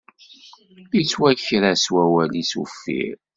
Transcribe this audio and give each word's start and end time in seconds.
Yettwaker-as 0.95 1.85
wawal-is 1.93 2.51
uffir. 2.61 3.15